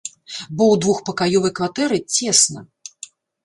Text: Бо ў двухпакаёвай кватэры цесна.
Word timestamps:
Бо 0.55 0.63
ў 0.71 0.79
двухпакаёвай 0.85 1.55
кватэры 1.61 1.97
цесна. 2.17 2.69